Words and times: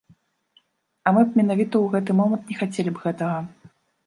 А 1.05 1.13
мы 1.17 1.21
б 1.27 1.41
менавіта 1.41 1.75
ў 1.83 1.93
гэты 1.93 2.11
момант 2.21 2.43
не 2.53 2.57
хацелі 2.63 2.91
б 2.97 3.05
гэтага. 3.05 3.39